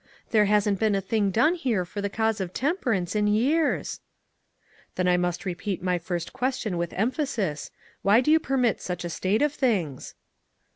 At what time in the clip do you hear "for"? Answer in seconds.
1.85-2.01